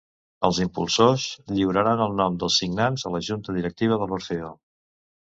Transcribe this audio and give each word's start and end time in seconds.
Els 0.47 0.59
impulsors 0.63 1.25
lliuraran 1.57 2.01
el 2.05 2.15
nom 2.19 2.39
dels 2.43 2.57
signants 2.61 3.03
a 3.09 3.11
la 3.17 3.21
junta 3.27 3.55
directiva 3.59 3.99
de 4.05 4.07
l’orfeó. 4.13 4.49